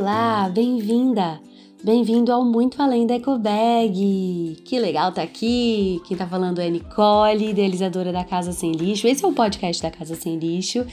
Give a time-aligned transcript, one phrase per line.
[0.00, 1.40] Olá, bem-vinda!
[1.82, 4.56] Bem-vindo ao Muito Além da Ecobag!
[4.64, 6.00] Que legal tá aqui!
[6.06, 9.08] Quem tá falando é Nicole, idealizadora da Casa Sem Lixo.
[9.08, 10.86] Esse é o podcast da Casa Sem Lixo.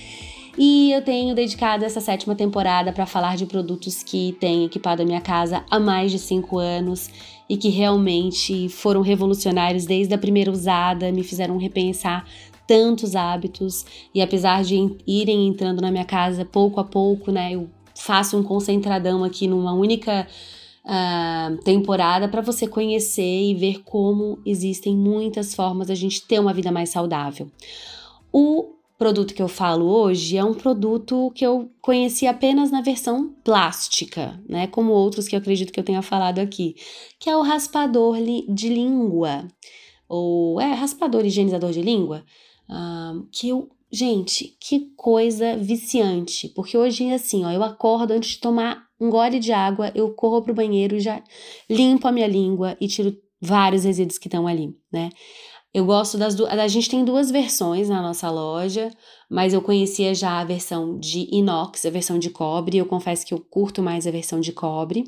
[0.57, 5.05] E eu tenho dedicado essa sétima temporada para falar de produtos que têm equipado a
[5.05, 7.07] minha casa há mais de cinco anos
[7.47, 12.25] e que realmente foram revolucionários desde a primeira usada, me fizeram repensar
[12.65, 13.85] tantos hábitos
[14.15, 18.44] e apesar de irem entrando na minha casa pouco a pouco, né, eu faço um
[18.44, 20.27] concentradão aqui numa única
[20.86, 26.53] uh, temporada para você conhecer e ver como existem muitas formas da gente ter uma
[26.53, 27.50] vida mais saudável.
[28.31, 33.34] O produto que eu falo hoje é um produto que eu conheci apenas na versão
[33.44, 34.67] plástica, né?
[34.67, 36.75] Como outros que eu acredito que eu tenha falado aqui,
[37.20, 38.17] que é o raspador
[38.48, 39.48] de língua,
[40.08, 42.23] ou é raspador higienizador de língua,
[42.70, 48.31] uh, que eu Gente, que coisa viciante, porque hoje é assim, ó, eu acordo antes
[48.31, 51.23] de tomar um gole de água, eu corro pro banheiro e já
[51.69, 55.11] limpo a minha língua e tiro vários resíduos que estão ali, né?
[55.76, 56.50] Eu gosto das duas.
[56.58, 58.90] A gente tem duas versões na nossa loja,
[59.30, 62.78] mas eu conhecia já a versão de inox, a versão de cobre.
[62.78, 65.02] Eu confesso que eu curto mais a versão de cobre,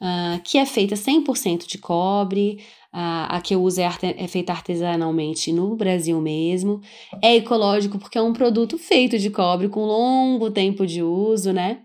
[0.00, 2.58] uh, que é feita 100% de cobre.
[2.90, 6.80] A, a que eu uso é, é feita artesanalmente no Brasil mesmo.
[7.22, 11.82] É ecológico porque é um produto feito de cobre com longo tempo de uso, né?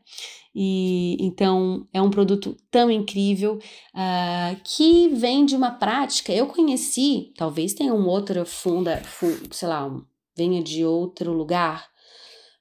[0.55, 6.31] E então é um produto tão incrível uh, que vem de uma prática.
[6.31, 10.03] Eu conheci, talvez tenha um outro funda, funda sei lá, um,
[10.37, 11.87] venha de outro lugar,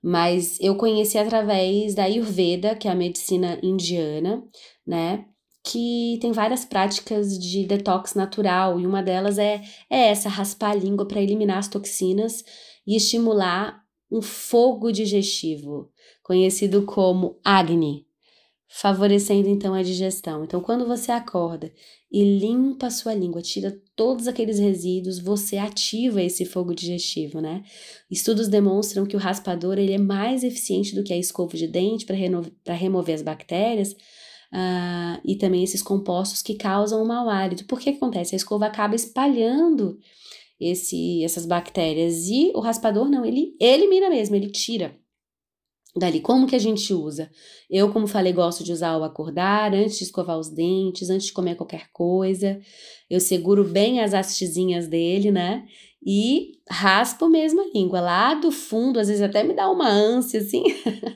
[0.03, 4.43] mas eu conheci através da Ayurveda, que é a medicina indiana,
[4.87, 5.27] né?
[5.65, 10.75] que tem várias práticas de detox natural e uma delas é, é essa, raspar a
[10.75, 12.45] língua para eliminar as toxinas
[12.87, 13.82] e estimular
[14.13, 15.91] um fogo digestivo,
[16.23, 18.07] conhecido como Agni,
[18.69, 20.45] favorecendo então a digestão.
[20.45, 21.73] Então, quando você acorda
[22.11, 27.63] e limpa a sua língua, tira todos aqueles resíduos, você ativa esse fogo digestivo, né?
[28.11, 32.05] Estudos demonstram que o raspador ele é mais eficiente do que a escova de dente
[32.07, 33.93] para remover as bactérias,
[34.53, 37.65] uh, e também esses compostos que causam o mau hálito.
[37.65, 38.35] Por que acontece?
[38.35, 39.99] A escova acaba espalhando
[40.61, 44.97] esse, essas bactérias e o raspador não, ele elimina mesmo, ele tira
[45.97, 46.21] dali.
[46.21, 47.31] Como que a gente usa?
[47.69, 51.33] Eu, como falei, gosto de usar ao acordar, antes de escovar os dentes, antes de
[51.33, 52.61] comer qualquer coisa.
[53.09, 55.67] Eu seguro bem as hastezinhas dele, né?
[56.05, 60.41] E raspo mesmo a língua lá do fundo, às vezes até me dá uma ânsia
[60.41, 60.65] assim.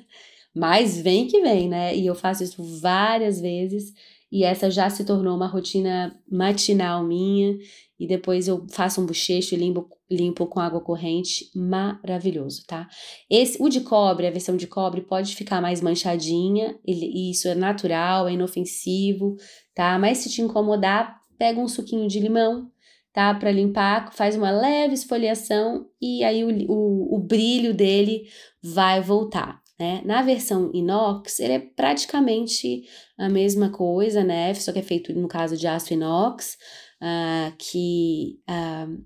[0.54, 1.94] Mas vem que vem, né?
[1.96, 3.92] E eu faço isso várias vezes.
[4.30, 7.56] E essa já se tornou uma rotina matinal minha.
[7.98, 11.50] E depois eu faço um bochecho e limpo, limpo com água corrente.
[11.54, 12.88] Maravilhoso, tá?
[13.30, 16.78] Esse, o de cobre, a versão de cobre, pode ficar mais manchadinha.
[16.86, 19.36] Ele, isso é natural, é inofensivo,
[19.74, 19.98] tá?
[19.98, 22.70] Mas se te incomodar, pega um suquinho de limão,
[23.12, 23.34] tá?
[23.34, 28.28] Para limpar, faz uma leve esfoliação e aí o, o, o brilho dele
[28.62, 29.65] vai voltar.
[29.78, 30.00] Né?
[30.04, 32.84] Na versão inox, ele é praticamente
[33.18, 34.54] a mesma coisa, né?
[34.54, 36.56] Só que é feito no caso de aço inox,
[37.02, 39.04] uh, que uh,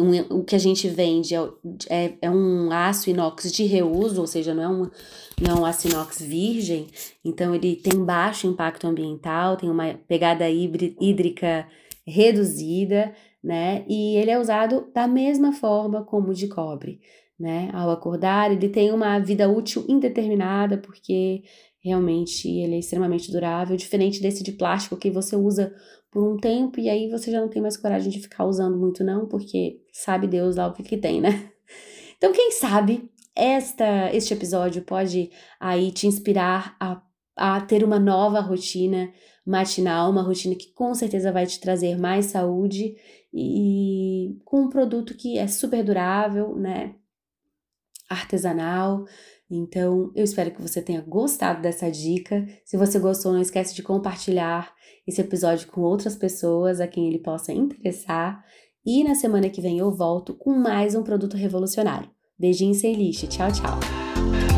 [0.00, 1.40] um, o que a gente vende é,
[1.88, 4.90] é, é, um aço inox de reuso, ou seja, não é, um,
[5.40, 6.86] não é um aço inox virgem,
[7.24, 11.66] então ele tem baixo impacto ambiental, tem uma pegada hídrica
[12.06, 13.12] reduzida,
[13.42, 13.84] né?
[13.88, 17.00] E ele é usado da mesma forma como o de cobre
[17.38, 17.70] né?
[17.72, 21.42] Ao acordar, ele tem uma vida útil indeterminada, porque
[21.82, 25.74] realmente ele é extremamente durável, diferente desse de plástico que você usa
[26.10, 29.02] por um tempo e aí você já não tem mais coragem de ficar usando muito
[29.02, 31.50] não, porque sabe Deus lá o que que tem, né?
[32.16, 35.30] Então, quem sabe esta este episódio pode
[35.60, 37.02] aí te inspirar a,
[37.36, 39.12] a ter uma nova rotina
[39.44, 42.96] matinal, uma rotina que com certeza vai te trazer mais saúde
[43.32, 46.94] e com um produto que é super durável, né?
[48.08, 49.04] Artesanal.
[49.50, 52.46] Então, eu espero que você tenha gostado dessa dica.
[52.64, 54.72] Se você gostou, não esquece de compartilhar
[55.06, 58.42] esse episódio com outras pessoas a quem ele possa interessar.
[58.84, 62.10] E na semana que vem eu volto com mais um produto revolucionário.
[62.38, 63.26] Beijinho sem lixo.
[63.26, 64.53] Tchau, tchau.